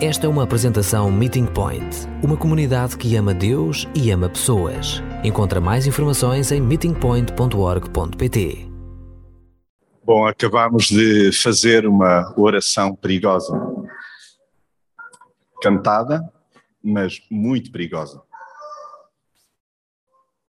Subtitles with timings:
[0.00, 5.02] Esta é uma apresentação Meeting Point, uma comunidade que ama Deus e ama pessoas.
[5.24, 8.68] Encontra mais informações em meetingpoint.org.pt.
[10.04, 13.60] Bom, acabamos de fazer uma oração perigosa.
[15.60, 16.32] Cantada,
[16.80, 18.22] mas muito perigosa.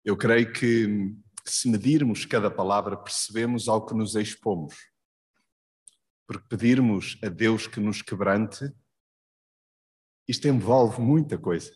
[0.03, 1.13] Eu creio que
[1.45, 4.73] se medirmos cada palavra, percebemos ao que nos expomos.
[6.25, 8.73] Porque pedirmos a Deus que nos quebrante,
[10.27, 11.75] isto envolve muita coisa.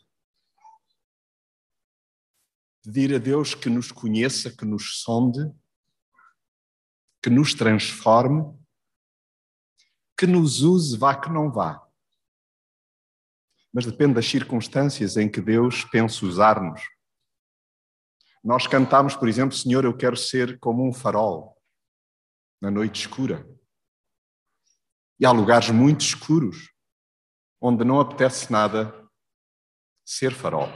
[2.84, 5.52] Pedir a Deus que nos conheça, que nos sonde,
[7.22, 8.58] que nos transforme,
[10.18, 11.86] que nos use, vá que não vá.
[13.72, 16.81] Mas depende das circunstâncias em que Deus pensa usar-nos.
[18.44, 21.56] Nós cantamos, por exemplo, Senhor, eu quero ser como um farol
[22.59, 23.48] na noite escura.
[25.20, 26.73] E há lugares muito escuros
[27.62, 28.94] onde não apetece nada
[30.05, 30.67] ser farol.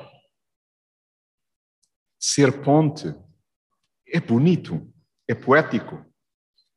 [2.20, 3.16] Ser ponte
[4.08, 4.94] é bonito,
[5.28, 6.06] é poético,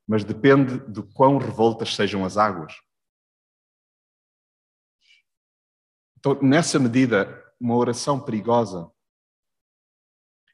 [0.06, 2.74] mas depende de quão revoltas sejam as águas.
[6.18, 8.90] Então, nessa medida, uma oração perigosa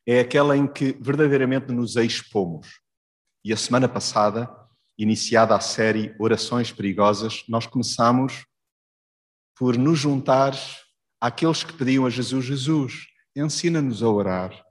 [0.07, 2.81] é aquela em que verdadeiramente nos expomos.
[3.45, 4.51] E a semana passada,
[4.99, 8.45] iniciada a série Orações Perigosas, nós começamos
[9.63, 10.55] por nos juntar
[11.21, 14.67] àqueles que pediam a Jesus: Jesus, ensina-nos a orar,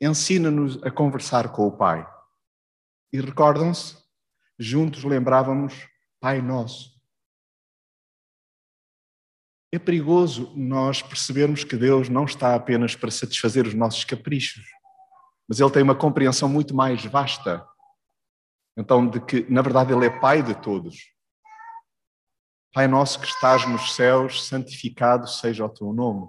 [0.00, 2.08] ensina-nos a conversar com o Pai.
[3.12, 3.96] E recordam-se?
[4.56, 5.74] Juntos lembrávamos:
[6.20, 6.96] Pai Nosso.
[9.72, 14.64] É perigoso nós percebermos que Deus não está apenas para satisfazer os nossos caprichos,
[15.48, 17.66] mas Ele tem uma compreensão muito mais vasta.
[18.76, 21.17] Então, de que, na verdade, Ele é Pai de todos.
[22.72, 26.28] Pai nosso que estás nos céus, santificado seja o teu nome.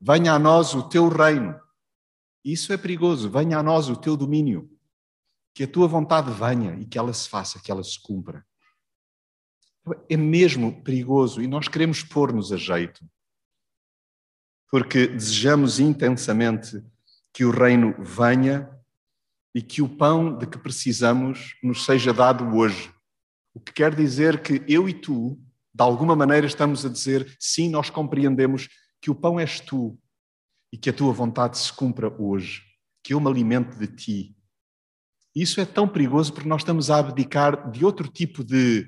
[0.00, 1.58] Venha a nós o teu reino.
[2.44, 3.30] Isso é perigoso.
[3.30, 4.70] Venha a nós o teu domínio.
[5.54, 8.44] Que a tua vontade venha e que ela se faça, que ela se cumpra
[10.08, 13.04] é mesmo perigoso e nós queremos pôr-nos a jeito.
[14.70, 16.82] Porque desejamos intensamente
[17.32, 18.68] que o reino venha
[19.54, 22.92] e que o pão de que precisamos nos seja dado hoje.
[23.56, 25.40] O que quer dizer que eu e tu,
[25.74, 28.68] de alguma maneira, estamos a dizer sim, nós compreendemos
[29.00, 29.98] que o pão és tu
[30.70, 32.62] e que a tua vontade se cumpra hoje,
[33.02, 34.36] que eu me alimente de ti.
[35.34, 38.86] Isso é tão perigoso porque nós estamos a abdicar de outro tipo de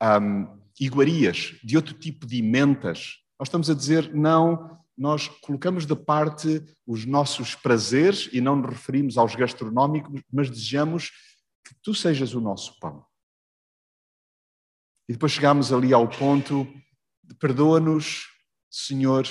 [0.00, 0.46] um,
[0.78, 3.16] iguarias, de outro tipo de mentas.
[3.36, 8.70] Nós estamos a dizer, não, nós colocamos de parte os nossos prazeres e não nos
[8.70, 11.10] referimos aos gastronómicos, mas desejamos
[11.66, 13.07] que tu sejas o nosso pão.
[15.08, 16.64] E depois chegamos ali ao ponto
[17.24, 18.26] de perdoa-nos,
[18.70, 19.26] Senhor,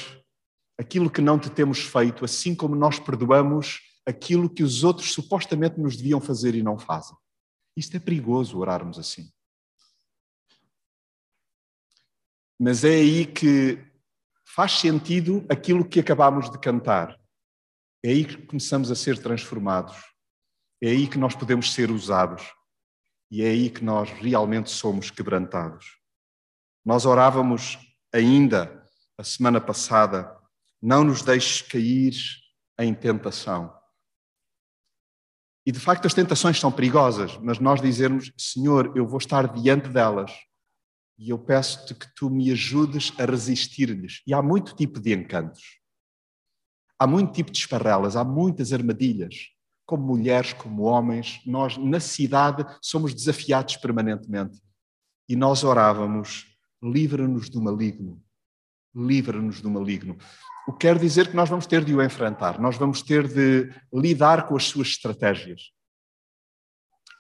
[0.78, 5.80] aquilo que não te temos feito, assim como nós perdoamos aquilo que os outros supostamente
[5.80, 7.16] nos deviam fazer e não fazem.
[7.76, 9.32] Isto é perigoso orarmos assim.
[12.60, 13.78] Mas é aí que
[14.46, 17.20] faz sentido aquilo que acabamos de cantar.
[18.04, 19.96] É aí que começamos a ser transformados.
[20.82, 22.44] É aí que nós podemos ser usados.
[23.30, 25.98] E é aí que nós realmente somos quebrantados.
[26.86, 27.78] Nós orávamos
[28.14, 28.86] ainda
[29.18, 30.36] a semana passada:
[30.82, 32.14] não nos deixes cair
[32.80, 33.76] em tentação.
[35.66, 39.90] E de facto as tentações são perigosas, mas nós dizermos: Senhor, eu vou estar diante
[39.90, 40.32] delas
[41.18, 44.22] e eu peço-te que tu me ajudes a resistir-lhes.
[44.26, 45.80] E há muito tipo de encantos.
[47.00, 49.50] Há muito tipo de esparrelas, há muitas armadilhas.
[49.88, 54.62] Como mulheres, como homens, nós na cidade somos desafiados permanentemente.
[55.28, 56.46] E nós orávamos:
[56.84, 58.22] livra-nos do maligno.
[58.96, 60.16] Livra-nos do maligno.
[60.68, 63.74] O que quer dizer que nós vamos ter de o enfrentar, nós vamos ter de
[63.94, 65.72] lidar com as suas estratégias.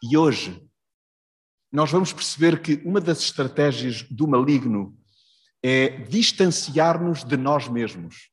[0.03, 0.61] E hoje,
[1.72, 4.97] nós vamos perceber que uma das estratégias do maligno
[5.63, 8.30] é distanciar-nos de nós mesmos,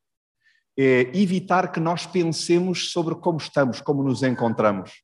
[0.76, 5.02] é evitar que nós pensemos sobre como estamos, como nos encontramos.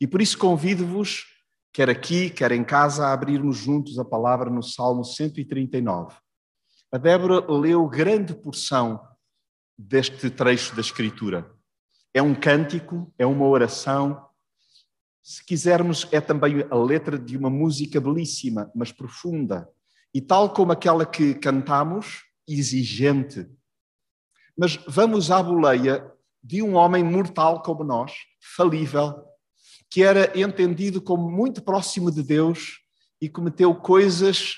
[0.00, 1.24] E por isso convido-vos,
[1.72, 6.16] quer aqui, quer em casa, a abrirmos juntos a palavra no Salmo 139.
[6.92, 9.00] A Débora leu grande porção
[9.76, 11.50] deste trecho da Escritura.
[12.14, 14.28] É um cântico, é uma oração,
[15.28, 19.68] se quisermos, é também a letra de uma música belíssima, mas profunda.
[20.14, 23.46] E tal como aquela que cantamos, exigente.
[24.58, 26.12] Mas vamos à boleia
[26.42, 28.12] de um homem mortal como nós,
[28.56, 29.14] falível,
[29.88, 32.80] que era entendido como muito próximo de Deus
[33.20, 34.56] e cometeu coisas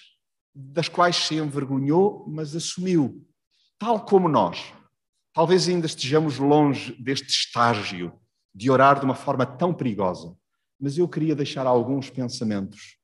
[0.54, 3.26] das quais se envergonhou, mas assumiu,
[3.78, 4.72] tal como nós.
[5.34, 8.18] Talvez ainda estejamos longe deste estágio
[8.54, 10.34] de orar de uma forma tão perigosa,
[10.80, 12.96] mas eu queria deixar alguns pensamentos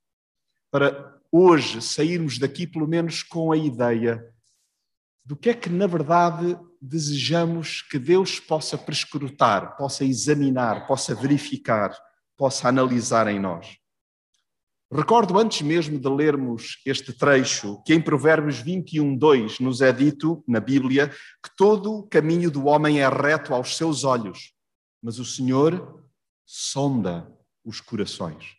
[0.70, 4.32] para hoje sairmos daqui, pelo menos, com a ideia
[5.24, 11.96] do que é que, na verdade, desejamos que Deus possa prescrutar, possa examinar, possa verificar,
[12.36, 13.78] possa analisar em nós.
[14.92, 20.44] Recordo antes mesmo de lermos este trecho que em Provérbios 21, 2 nos é dito
[20.46, 24.52] na Bíblia que todo o caminho do homem é reto aos seus olhos,
[25.02, 26.04] mas o Senhor
[26.44, 27.28] sonda
[27.64, 28.54] os corações.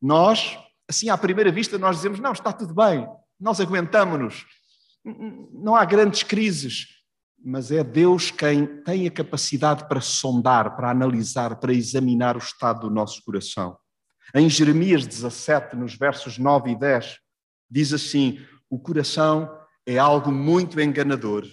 [0.00, 0.58] Nós,
[0.88, 3.06] assim à primeira vista, nós dizemos: não, está tudo bem,
[3.38, 4.46] nós aguentamos-nos,
[5.52, 6.88] não há grandes crises,
[7.44, 12.88] mas é Deus quem tem a capacidade para sondar, para analisar, para examinar o estado
[12.88, 13.76] do nosso coração.
[14.34, 17.18] Em Jeremias 17, nos versos 9 e 10,
[17.70, 19.54] diz assim: O coração
[19.84, 21.46] é algo muito enganador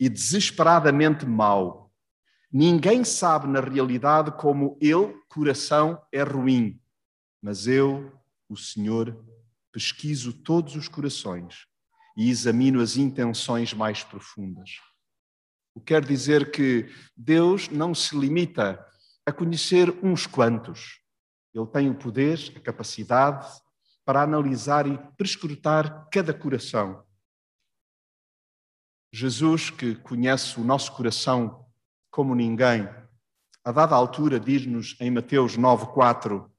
[0.00, 1.92] e desesperadamente mau.
[2.50, 6.80] Ninguém sabe na realidade como ele, coração, é ruim.
[7.42, 8.10] Mas eu,
[8.48, 9.22] o Senhor,
[9.70, 11.66] pesquiso todos os corações
[12.16, 14.70] e examino as intenções mais profundas.
[15.74, 18.84] O que quer dizer que Deus não se limita
[19.26, 21.00] a conhecer uns quantos.
[21.52, 23.46] Ele tem o poder, a capacidade
[24.04, 27.04] para analisar e prescrutar cada coração.
[29.12, 31.64] Jesus, que conhece o nosso coração
[32.10, 32.88] como ninguém,
[33.64, 36.50] a dada altura diz-nos em Mateus 9:4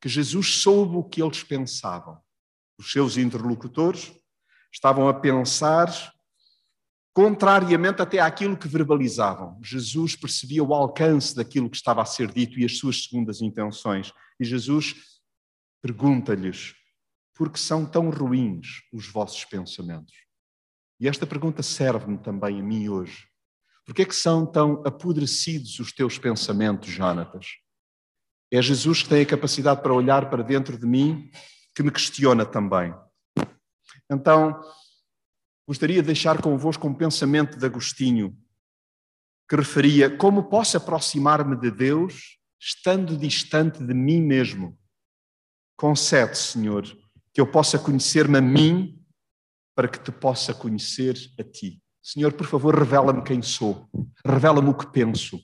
[0.00, 2.18] que Jesus soube o que eles pensavam.
[2.78, 4.12] Os seus interlocutores
[4.72, 5.86] estavam a pensar
[7.12, 9.58] contrariamente até àquilo que verbalizavam.
[9.62, 14.12] Jesus percebia o alcance daquilo que estava a ser dito e as suas segundas intenções.
[14.38, 14.94] E Jesus
[15.82, 16.74] pergunta-lhes:
[17.34, 20.14] por que são tão ruins os vossos pensamentos?
[21.00, 23.26] E esta pergunta serve-me também a mim hoje.
[23.86, 27.46] Por que é que são tão apodrecidos os teus pensamentos, Jonatas?
[28.52, 31.30] É Jesus que tem a capacidade para olhar para dentro de mim,
[31.74, 32.94] que me questiona também.
[34.10, 34.60] Então,
[35.66, 38.36] gostaria de deixar convosco um pensamento de Agostinho,
[39.48, 44.78] que referia como posso aproximar-me de Deus estando distante de mim mesmo.
[45.76, 46.84] Concede, Senhor,
[47.32, 49.02] que eu possa conhecer-me a mim
[49.74, 51.80] para que te possa conhecer a ti.
[52.02, 53.88] Senhor, por favor, revela-me quem sou,
[54.24, 55.40] revela-me o que penso,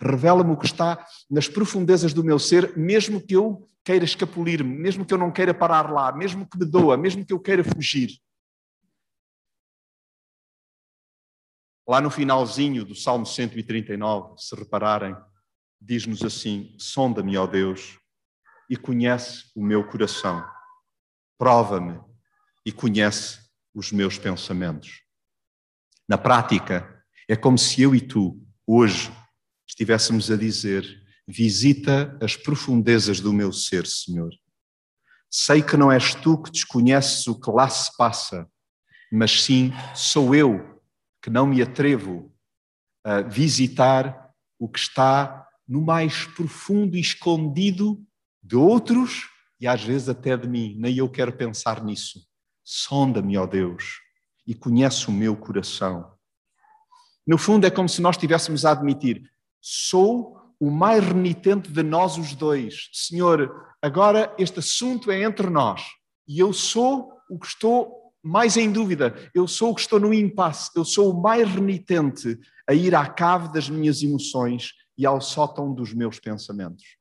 [0.00, 5.04] revela-me o que está nas profundezas do meu ser, mesmo que eu queira escapulir-me, mesmo
[5.04, 8.10] que eu não queira parar lá, mesmo que me doa, mesmo que eu queira fugir.
[11.86, 15.14] Lá no finalzinho do Salmo 139, se repararem,
[15.78, 17.98] diz-nos assim: Sonda-me, ó Deus,
[18.70, 20.42] e conhece o meu coração.
[21.36, 22.00] Prova-me
[22.64, 23.38] e conhece
[23.74, 25.02] os meus pensamentos.
[26.08, 29.12] Na prática, é como se eu e tu, hoje,
[29.68, 30.86] estivéssemos a dizer:
[31.28, 34.30] Visita as profundezas do meu ser, Senhor.
[35.30, 38.48] Sei que não és tu que desconheces o que lá se passa,
[39.12, 40.73] mas sim sou eu
[41.24, 42.30] que não me atrevo
[43.02, 47.98] a visitar o que está no mais profundo e escondido
[48.42, 50.76] de outros e às vezes até de mim.
[50.78, 52.20] Nem eu quero pensar nisso.
[52.62, 54.02] Sonda-me, ó Deus,
[54.46, 56.12] e conhece o meu coração.
[57.26, 59.22] No fundo, é como se nós estivéssemos a admitir:
[59.62, 62.90] sou o mais renitente de nós os dois.
[62.92, 65.82] Senhor, agora este assunto é entre nós
[66.28, 70.14] e eu sou o que estou mais em dúvida, eu sou o que estou no
[70.14, 75.20] impasse, eu sou o mais renitente a ir à cave das minhas emoções e ao
[75.20, 76.96] sótão dos meus pensamentos.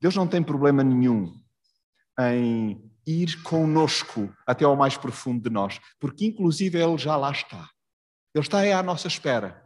[0.00, 1.38] Deus não tem problema nenhum
[2.18, 7.68] em ir conosco até ao mais profundo de nós, porque inclusive Ele já lá está.
[8.34, 9.62] Ele está aí à nossa espera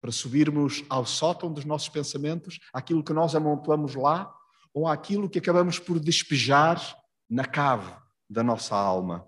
[0.00, 4.32] para subirmos ao sótão dos nossos pensamentos, aquilo que nós amontoamos lá,
[4.72, 6.80] ou aquilo que acabamos por despejar
[7.28, 7.92] na cave
[8.28, 9.26] da nossa alma.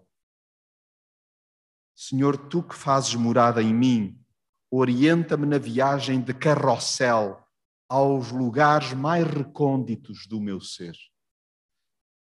[2.01, 4.25] Senhor, tu que fazes morada em mim,
[4.71, 7.45] orienta-me na viagem de carrossel
[7.89, 10.97] aos lugares mais recônditos do meu ser.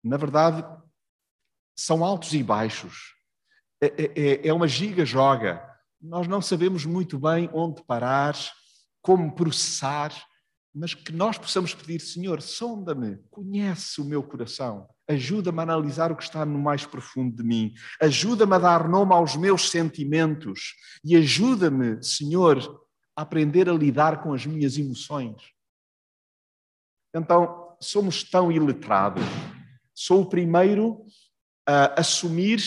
[0.04, 0.62] Na verdade,
[1.74, 3.14] são altos e baixos.
[3.80, 5.66] É, é, é, é uma giga-joga.
[5.98, 8.36] Nós não sabemos muito bem onde parar,
[9.00, 10.12] como processar,
[10.74, 14.86] mas que nós possamos pedir, Senhor, sonda-me, conhece o meu coração.
[15.12, 17.74] Ajuda-me a analisar o que está no mais profundo de mim.
[18.00, 20.74] Ajuda-me a dar nome aos meus sentimentos.
[21.04, 22.58] E ajuda-me, Senhor,
[23.16, 25.36] a aprender a lidar com as minhas emoções.
[27.14, 29.22] Então, somos tão iletrados.
[29.94, 31.04] Sou o primeiro
[31.66, 32.62] a assumir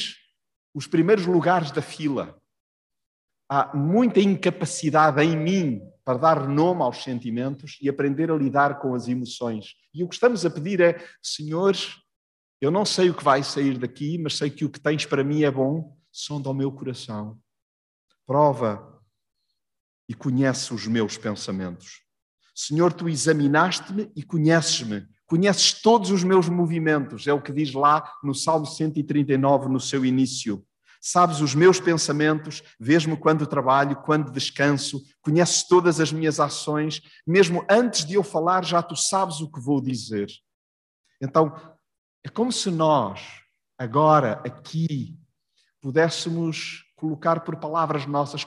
[0.73, 2.39] os primeiros lugares da fila.
[3.49, 8.93] Há muita incapacidade em mim para dar nome aos sentimentos e aprender a lidar com
[8.93, 9.73] as emoções.
[9.93, 11.95] E o que estamos a pedir é, senhores,
[12.65, 15.24] eu não sei o que vai sair daqui, mas sei que o que tens para
[15.24, 17.39] mim é bom, sonda o meu coração.
[18.25, 19.00] Prova
[20.10, 22.01] e conhece os meus pensamentos.
[22.55, 25.05] Senhor, tu examinaste-me e conheces-me.
[25.27, 30.03] Conheces todos os meus movimentos, é o que diz lá no Salmo 139, no seu
[30.03, 30.65] início.
[31.00, 37.63] Sabes os meus pensamentos, vês-me quando trabalho, quando descanso, conheces todas as minhas ações, mesmo
[37.69, 40.31] antes de eu falar, já tu sabes o que vou dizer.
[41.22, 41.75] Então,
[42.25, 43.22] é como se nós,
[43.77, 45.15] agora, aqui,
[45.79, 48.44] pudéssemos colocar por palavras nossas,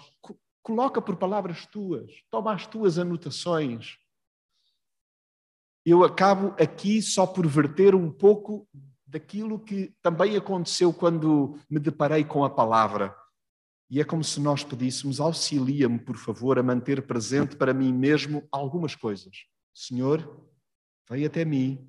[0.64, 3.96] coloca por palavras tuas, toma as tuas anotações.
[5.86, 8.68] Eu acabo aqui só por verter um pouco
[9.06, 13.16] daquilo que também aconteceu quando me deparei com a palavra.
[13.88, 18.44] E é como se nós pedíssemos: auxilia-me, por favor, a manter presente para mim mesmo
[18.50, 19.44] algumas coisas.
[19.72, 20.50] Senhor,
[21.08, 21.88] vem até mim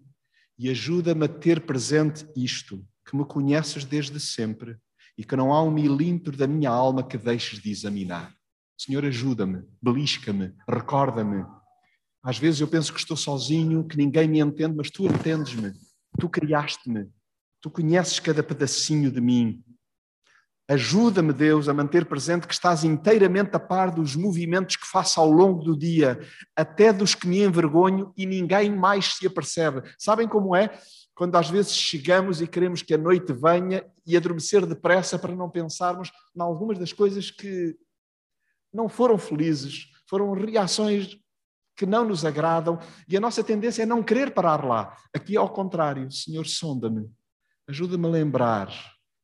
[0.59, 4.77] e ajuda-me a ter presente isto, que me conheces desde sempre
[5.17, 8.35] e que não há um milímetro da minha alma que deixes de examinar.
[8.77, 11.45] Senhor, ajuda-me, belisca-me, recorda-me.
[12.21, 15.73] Às vezes eu penso que estou sozinho, que ninguém me entende, mas tu entendes-me.
[16.19, 17.09] Tu criaste-me.
[17.61, 19.63] Tu conheces cada pedacinho de mim.
[20.69, 25.27] Ajuda-me, Deus, a manter presente que estás inteiramente a par dos movimentos que faço ao
[25.27, 26.19] longo do dia,
[26.55, 29.81] até dos que me envergonho e ninguém mais se apercebe.
[29.97, 30.79] Sabem como é?
[31.15, 35.49] Quando às vezes chegamos e queremos que a noite venha e adormecer depressa para não
[35.49, 37.75] pensarmos em algumas das coisas que
[38.71, 41.17] não foram felizes, foram reações
[41.75, 44.95] que não nos agradam e a nossa tendência é não querer parar lá.
[45.15, 47.09] Aqui ao contrário, Senhor, sonda-me,
[47.67, 48.71] ajuda-me a lembrar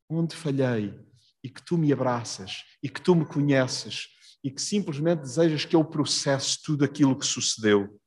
[0.10, 1.06] onde falhei
[1.46, 4.08] e que tu me abraças e que tu me conheces
[4.44, 8.02] e que simplesmente desejas que eu processe tudo aquilo que sucedeu.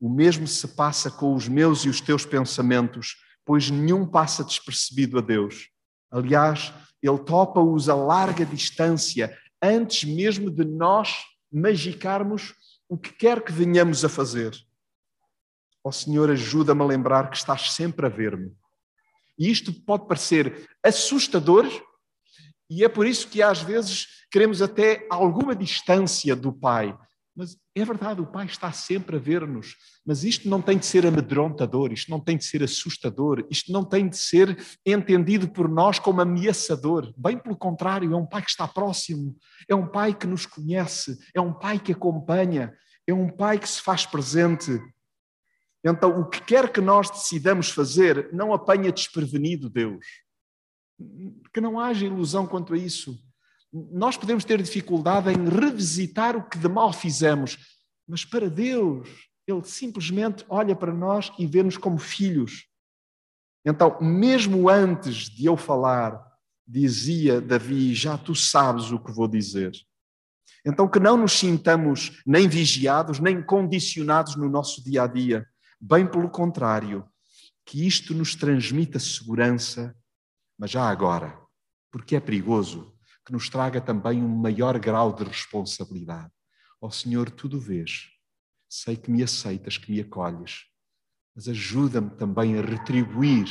[0.00, 5.18] O mesmo se passa com os meus e os teus pensamentos, pois nenhum passa despercebido
[5.18, 5.68] a Deus.
[6.12, 12.54] Aliás, Ele topa-os a larga distância, antes mesmo de nós magicarmos
[12.88, 14.56] o que quer que venhamos a fazer.
[15.82, 18.54] Ó oh, Senhor, ajuda-me a lembrar que estás sempre a ver-me.
[19.36, 21.66] E isto pode parecer assustador,
[22.76, 26.96] e é por isso que às vezes queremos até alguma distância do Pai.
[27.34, 29.74] Mas é verdade, o Pai está sempre a ver-nos.
[30.04, 33.84] Mas isto não tem de ser amedrontador, isto não tem de ser assustador, isto não
[33.84, 37.12] tem de ser entendido por nós como ameaçador.
[37.16, 39.36] Bem pelo contrário, é um Pai que está próximo,
[39.68, 42.74] é um Pai que nos conhece, é um Pai que acompanha,
[43.06, 44.80] é um Pai que se faz presente.
[45.84, 50.04] Então, o que quer que nós decidamos fazer, não apanha desprevenido Deus.
[51.52, 53.18] Que não haja ilusão quanto a isso.
[53.72, 57.56] Nós podemos ter dificuldade em revisitar o que de mal fizemos,
[58.06, 59.08] mas para Deus,
[59.46, 62.66] Ele simplesmente olha para nós e vê-nos como filhos.
[63.64, 66.20] Então, mesmo antes de eu falar,
[66.66, 69.72] dizia Davi: Já tu sabes o que vou dizer.
[70.64, 75.46] Então, que não nos sintamos nem vigiados, nem condicionados no nosso dia a dia.
[75.80, 77.04] Bem pelo contrário,
[77.64, 79.96] que isto nos transmita segurança,
[80.62, 81.36] mas já agora,
[81.90, 86.30] porque é perigoso, que nos traga também um maior grau de responsabilidade.
[86.80, 88.10] Ó oh, Senhor, tudo vês,
[88.68, 90.66] sei que me aceitas, que me acolhes,
[91.34, 93.48] mas ajuda-me também a retribuir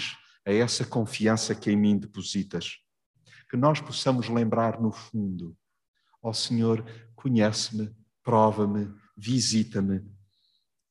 [0.48, 2.78] a essa confiança que em mim depositas.
[3.50, 5.54] Que nós possamos lembrar no fundo
[6.24, 10.02] Ó oh, Senhor, conhece-me, prova-me, visita-me.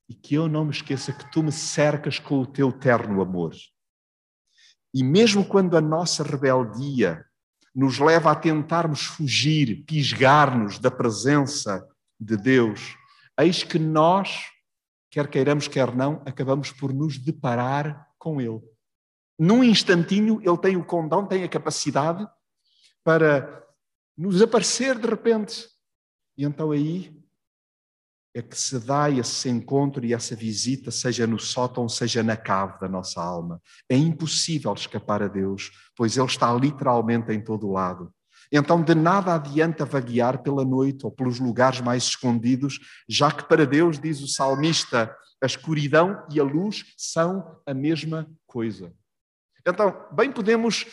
[0.06, 3.54] E que eu não me esqueça que tu me cercas com o teu terno amor.
[4.92, 7.24] E mesmo quando a nossa rebeldia
[7.74, 11.86] nos leva a tentarmos fugir, pisgar-nos da presença
[12.18, 12.96] de Deus,
[13.38, 14.46] eis que nós,
[15.10, 18.60] quer queiramos, quer não, acabamos por nos deparar com Ele.
[19.38, 22.26] Num instantinho, Ele tem o condão, tem a capacidade
[23.04, 23.64] para
[24.16, 25.66] nos aparecer de repente.
[26.36, 27.19] E então aí
[28.34, 32.78] é que se dá esse encontro e essa visita, seja no sótão, seja na cave
[32.80, 33.60] da nossa alma.
[33.88, 38.12] É impossível escapar a Deus, pois Ele está literalmente em todo lado.
[38.52, 43.66] Então, de nada adianta vaguear pela noite ou pelos lugares mais escondidos, já que para
[43.66, 48.92] Deus, diz o salmista, a escuridão e a luz são a mesma coisa.
[49.66, 50.86] Então, bem podemos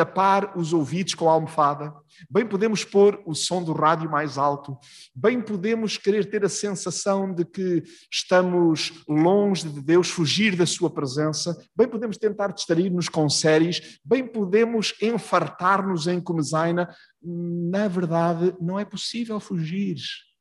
[0.00, 1.92] tapar os ouvidos com a almofada,
[2.30, 4.78] bem podemos pôr o som do rádio mais alto,
[5.14, 10.88] bem podemos querer ter a sensação de que estamos longe de Deus, fugir da Sua
[10.88, 16.88] presença, bem podemos tentar distrair-nos com séries, bem podemos enfartar-nos em comezaina.
[17.22, 19.98] Na verdade, não é possível fugir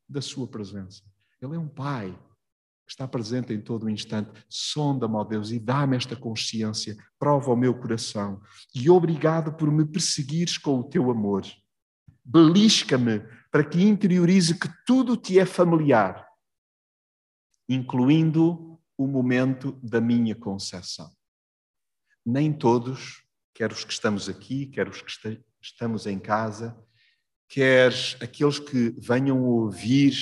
[0.07, 1.03] da Sua presença.
[1.41, 2.17] Ele é um Pai
[2.89, 4.31] está presente em todo o instante.
[4.49, 8.41] Sonda-me, ó Deus, e dá-me esta consciência, prova o meu coração.
[8.73, 11.45] E obrigado por me perseguires com o teu amor.
[12.25, 16.27] Belisca-me para que interiorize que tudo te é familiar,
[17.67, 21.09] incluindo o momento da minha concepção.
[22.25, 26.77] Nem todos, quer os que estamos aqui, quer os que estamos em casa,
[27.47, 27.91] quer
[28.21, 30.13] aqueles que venham ouvir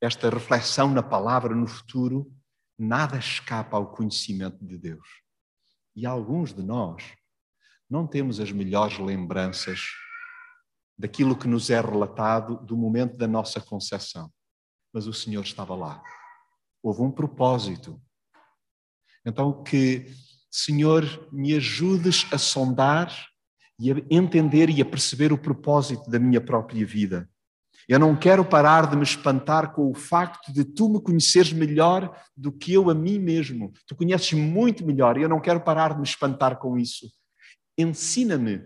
[0.00, 2.32] esta reflexão na palavra no futuro,
[2.78, 5.06] nada escapa ao conhecimento de Deus.
[5.96, 7.02] E alguns de nós
[7.90, 9.80] não temos as melhores lembranças
[10.96, 14.32] daquilo que nos é relatado do momento da nossa concepção.
[14.92, 16.02] Mas o Senhor estava lá.
[16.82, 18.00] Houve um propósito.
[19.24, 20.06] Então, que,
[20.50, 23.12] Senhor, me ajudes a sondar
[23.78, 27.28] e a entender e a perceber o propósito da minha própria vida.
[27.88, 32.14] Eu não quero parar de me espantar com o facto de tu me conheceres melhor
[32.36, 33.72] do que eu a mim mesmo.
[33.86, 37.10] Tu conheces muito melhor e eu não quero parar de me espantar com isso.
[37.78, 38.62] Ensina-me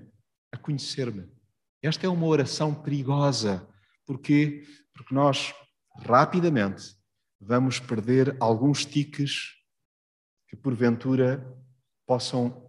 [0.51, 1.31] a conhecer-me.
[1.81, 3.69] Esta é uma oração perigosa.
[4.05, 4.65] Porquê?
[4.93, 5.55] Porque nós
[6.05, 6.97] rapidamente
[7.41, 9.55] vamos perder alguns tiques
[10.49, 11.47] que porventura
[12.05, 12.69] possam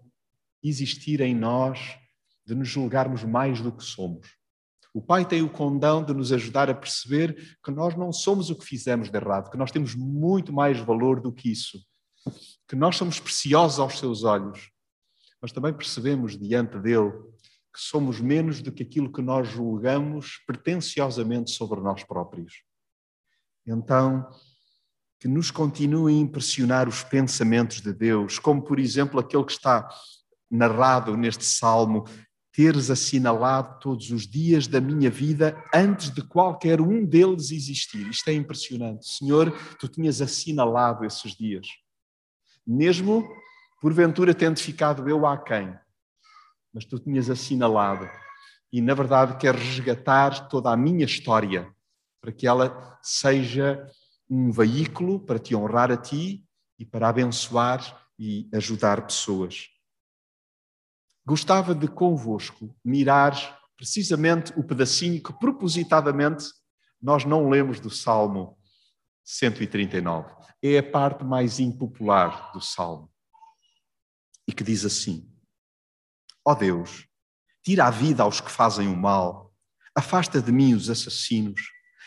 [0.63, 1.97] existir em nós
[2.45, 4.42] de nos julgarmos mais do que somos.
[4.93, 8.55] O Pai tem o condão de nos ajudar a perceber que nós não somos o
[8.55, 11.83] que fizemos de errado, que nós temos muito mais valor do que isso,
[12.67, 14.69] que nós somos preciosos aos seus olhos,
[15.41, 17.11] mas também percebemos diante dele
[17.73, 22.61] que somos menos do que aquilo que nós julgamos pretenciosamente sobre nós próprios.
[23.65, 24.29] Então,
[25.19, 29.89] que nos continuem a impressionar os pensamentos de Deus, como por exemplo aquele que está
[30.51, 32.05] narrado neste salmo,
[32.53, 38.07] teres assinalado todos os dias da minha vida antes de qualquer um deles existir.
[38.07, 39.07] Isto é impressionante.
[39.07, 41.67] Senhor, tu tinhas assinalado esses dias.
[42.65, 43.27] Mesmo,
[43.81, 45.75] porventura, tendo ficado eu a quem,
[46.71, 48.07] mas tu tinhas assinalado.
[48.71, 51.67] E, na verdade, quero resgatar toda a minha história
[52.21, 53.85] para que ela seja
[54.29, 56.45] um veículo para te honrar a ti
[56.77, 59.72] e para abençoar e ajudar pessoas.
[61.25, 66.45] Gostava de convosco mirar precisamente o pedacinho que propositadamente
[67.01, 68.57] nós não lemos do Salmo
[69.23, 70.33] 139.
[70.61, 73.09] É a parte mais impopular do Salmo.
[74.47, 75.29] E que diz assim:
[76.45, 77.07] Ó oh Deus,
[77.63, 79.53] tira a vida aos que fazem o mal,
[79.95, 81.61] afasta de mim os assassinos.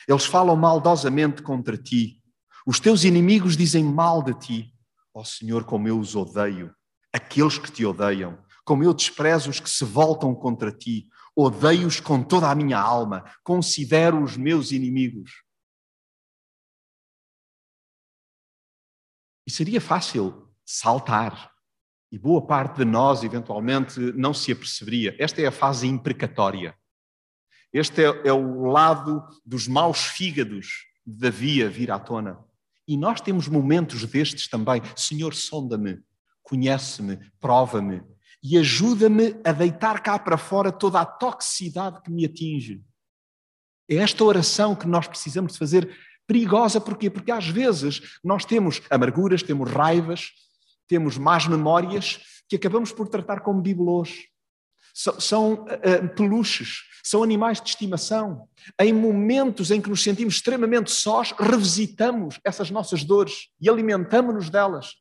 [0.07, 2.22] Eles falam maldosamente contra ti.
[2.66, 4.74] Os teus inimigos dizem mal de ti.
[5.14, 6.74] Ó oh Senhor, como eu os odeio,
[7.12, 12.20] aqueles que te odeiam como eu desprezo os que se voltam contra ti, odeio-os com
[12.20, 15.44] toda a minha alma, considero os meus inimigos.
[19.46, 21.52] E seria fácil saltar,
[22.11, 25.16] e boa parte de nós, eventualmente, não se aperceberia.
[25.16, 26.76] Esta é a fase imprecatória.
[27.72, 32.44] Este é, é o lado dos maus fígados de Davi a vir à tona.
[32.88, 34.83] E nós temos momentos destes também.
[34.96, 36.02] Senhor, sonda-me,
[36.42, 38.02] conhece-me, prova-me,
[38.48, 42.80] e ajuda-me a deitar cá para fora toda a toxicidade que me atinge.
[43.88, 45.90] É esta oração que nós precisamos fazer
[46.28, 47.11] perigosa, porquê?
[47.11, 50.30] Porque às vezes nós temos amarguras, temos raivas,
[50.87, 54.28] temos más memórias que acabamos por tratar como bibelôs.
[54.94, 58.48] São, são uh, peluches, são animais de estimação.
[58.80, 64.94] Em momentos em que nos sentimos extremamente sós, revisitamos essas nossas dores e alimentamos-nos delas.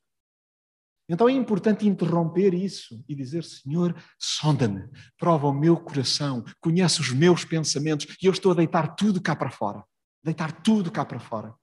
[1.08, 7.12] Então é importante interromper isso e dizer: Senhor, sonda-me, prova o meu coração, conhece os
[7.12, 9.84] meus pensamentos e eu estou a deitar tudo cá para fora.
[10.24, 11.54] Deitar tudo cá para fora.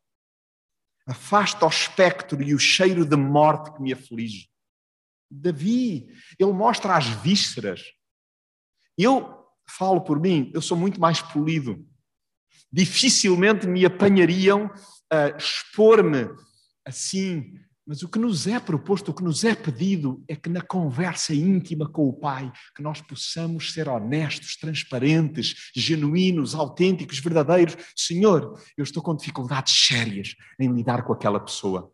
[1.05, 4.49] Afasta o espectro e o cheiro de morte que me aflige.
[5.29, 6.07] Davi,
[6.39, 7.83] ele mostra as vísceras.
[8.97, 11.85] Eu falo por mim, eu sou muito mais polido.
[12.71, 14.71] Dificilmente me apanhariam
[15.11, 16.29] a expor-me
[16.85, 17.59] assim
[17.93, 21.35] mas o que nos é proposto, o que nos é pedido, é que na conversa
[21.35, 27.77] íntima com o Pai, que nós possamos ser honestos, transparentes, genuínos, autênticos, verdadeiros.
[27.95, 31.93] Senhor, eu estou com dificuldades sérias em lidar com aquela pessoa.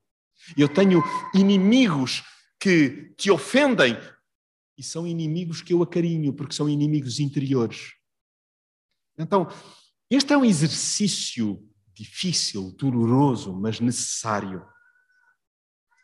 [0.56, 1.02] Eu tenho
[1.34, 2.22] inimigos
[2.60, 3.98] que te ofendem
[4.78, 7.94] e são inimigos que eu acarinho, porque são inimigos interiores.
[9.18, 9.48] Então,
[10.08, 11.60] este é um exercício
[11.92, 14.64] difícil, doloroso, mas necessário.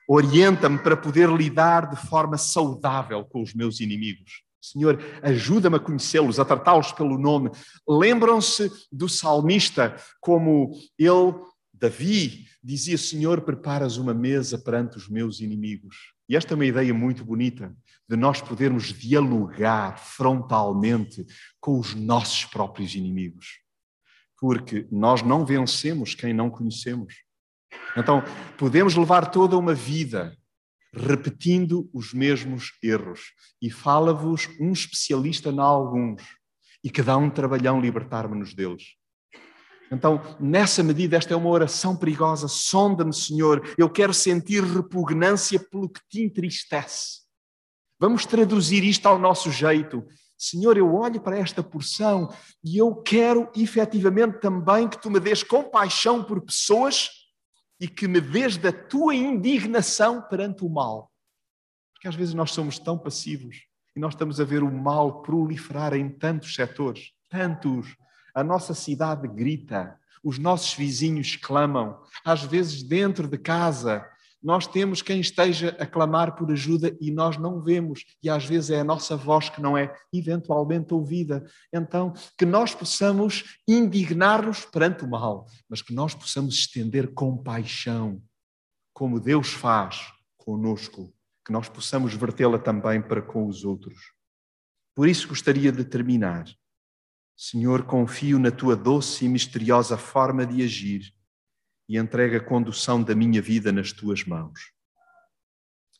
[0.08, 4.42] Orienta-me para poder lidar de forma saudável com os meus inimigos.
[4.60, 7.50] Senhor, ajuda-me a conhecê-los, a tratá-los pelo nome.
[7.86, 11.34] Lembram-se do salmista, como ele,
[11.72, 16.14] Davi, dizia: Senhor, preparas uma mesa perante os meus inimigos.
[16.26, 17.76] E esta é uma ideia muito bonita,
[18.08, 21.26] de nós podermos dialogar frontalmente
[21.60, 23.60] com os nossos próprios inimigos.
[24.40, 27.14] Porque nós não vencemos quem não conhecemos.
[27.96, 28.22] Então,
[28.56, 30.36] podemos levar toda uma vida
[30.96, 33.32] repetindo os mesmos erros.
[33.60, 36.22] E fala-vos um especialista em alguns,
[36.82, 38.94] e que dá um trabalhão libertar-me-nos deles.
[39.90, 42.48] Então, nessa medida, esta é uma oração perigosa.
[42.48, 47.22] Sonda-me, Senhor, eu quero sentir repugnância pelo que te entristece.
[48.00, 50.04] Vamos traduzir isto ao nosso jeito.
[50.36, 52.28] Senhor, eu olho para esta porção
[52.62, 57.23] e eu quero efetivamente também que tu me dês compaixão por pessoas
[57.80, 61.10] e que me dês da tua indignação perante o mal.
[61.92, 65.94] Porque às vezes nós somos tão passivos e nós estamos a ver o mal proliferar
[65.94, 67.96] em tantos setores, tantos.
[68.34, 74.08] A nossa cidade grita, os nossos vizinhos clamam, às vezes dentro de casa
[74.44, 78.68] nós temos quem esteja a clamar por ajuda e nós não vemos, e às vezes
[78.68, 81.46] é a nossa voz que não é eventualmente ouvida.
[81.72, 88.22] Então, que nós possamos indignar-nos perante o mal, mas que nós possamos estender compaixão,
[88.92, 91.10] como Deus faz conosco,
[91.42, 94.12] que nós possamos vertê-la também para com os outros.
[94.94, 96.44] Por isso gostaria de terminar.
[97.34, 101.14] Senhor, confio na tua doce e misteriosa forma de agir
[101.88, 104.72] e entrego a condução da minha vida nas tuas mãos.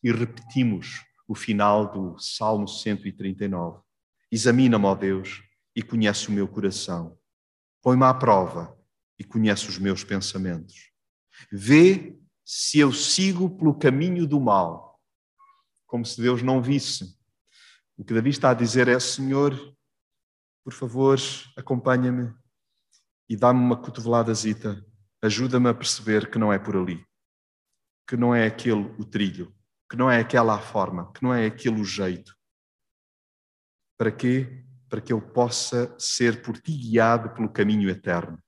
[0.02, 3.82] E repetimos o final do Salmo 139.
[4.30, 5.42] Examina-me, ó Deus,
[5.74, 7.18] e conhece o meu coração.
[7.82, 8.76] Põe-me à prova
[9.18, 10.90] e conhece os meus pensamentos.
[11.50, 15.00] Vê se eu sigo pelo caminho do mal,
[15.86, 17.16] como se Deus não visse.
[17.96, 19.54] O que Davi está a dizer é: Senhor,
[20.62, 21.18] por favor,
[21.56, 22.32] acompanha-me
[23.28, 24.84] e dá-me uma cotoveladazita
[25.24, 27.02] ajuda-me a perceber que não é por ali,
[28.06, 29.54] que não é aquele o trilho,
[29.90, 32.36] que não é aquela a forma, que não é aquele o jeito.
[33.96, 34.66] Para quê?
[34.86, 38.38] Para que eu possa ser por ti guiado pelo caminho eterno.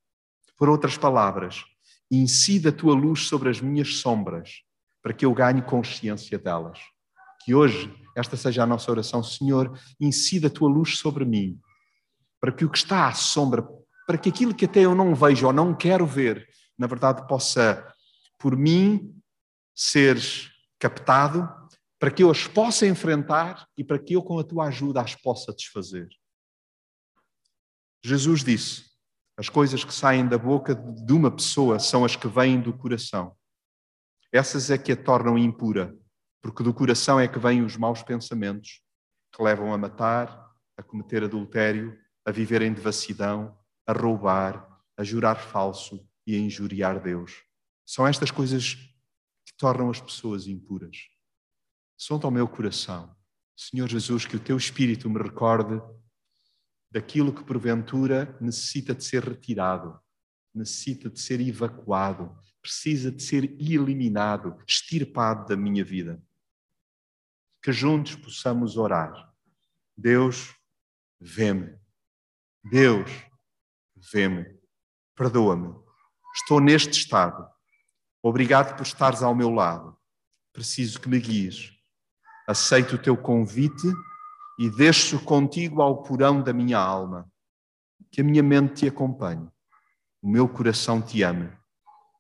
[0.55, 1.65] Por outras palavras,
[2.11, 4.63] incida a tua luz sobre as minhas sombras,
[5.03, 6.79] para que eu ganhe consciência delas.
[7.43, 11.59] Que hoje esta seja a nossa oração, Senhor, incida a tua luz sobre mim,
[12.39, 13.67] para que o que está à sombra,
[14.07, 16.47] para que aquilo que até eu não vejo ou não quero ver,
[16.79, 17.95] na verdade, possa,
[18.39, 19.15] por mim,
[19.75, 20.19] ser
[20.79, 21.49] captado,
[21.99, 25.15] para que eu as possa enfrentar e para que eu, com a tua ajuda, as
[25.15, 26.09] possa desfazer.
[28.05, 28.85] Jesus disse:
[29.39, 33.37] as coisas que saem da boca de uma pessoa são as que vêm do coração.
[34.33, 35.97] Essas é que a tornam impura,
[36.43, 38.83] porque do coração é que vêm os maus pensamentos
[39.33, 45.37] que levam a matar, a cometer adultério, a viver em devassidão, a roubar, a jurar
[45.37, 47.45] falso, e a injuriar Deus.
[47.85, 48.75] São estas coisas
[49.45, 50.97] que tornam as pessoas impuras.
[51.97, 53.15] Sonta ao meu coração,
[53.57, 55.81] Senhor Jesus, que o teu Espírito me recorde
[56.91, 59.99] daquilo que porventura necessita de ser retirado,
[60.53, 66.23] necessita de ser evacuado, precisa de ser eliminado, extirpado da minha vida.
[67.63, 69.33] Que juntos possamos orar.
[69.97, 70.55] Deus,
[71.21, 71.79] vê-me.
[72.63, 73.11] Deus,
[74.13, 74.59] vê-me.
[75.15, 75.86] Perdoa-me
[76.37, 77.49] Estou neste estado.
[78.23, 79.97] Obrigado por estares ao meu lado.
[80.53, 81.73] Preciso que me guies.
[82.47, 83.87] Aceito o teu convite
[84.59, 87.27] e deixo contigo ao porão da minha alma.
[88.13, 89.51] Que a minha mente te acompanhe,
[90.23, 91.51] o meu coração te ame,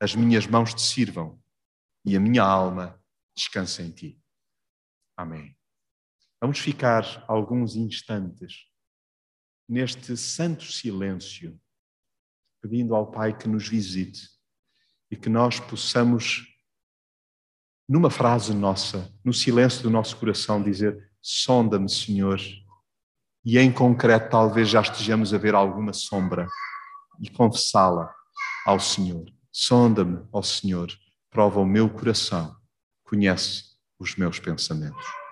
[0.00, 1.38] as minhas mãos te sirvam
[2.04, 2.98] e a minha alma
[3.36, 4.20] descanse em ti.
[5.14, 5.54] Amém.
[6.40, 8.66] Vamos ficar alguns instantes
[9.68, 11.58] neste santo silêncio
[12.60, 14.28] pedindo ao Pai que nos visite
[15.10, 16.46] e que nós possamos,
[17.88, 22.40] numa frase nossa, no silêncio do nosso coração, dizer: Sonda-me, Senhor.
[23.44, 26.48] E em concreto, talvez já estejamos a ver alguma sombra
[27.20, 28.12] e confessá-la
[28.66, 29.24] ao Senhor.
[29.52, 30.88] Sonda-me, ó Senhor,
[31.30, 32.56] prova o meu coração,
[33.04, 35.25] conhece os meus pensamentos.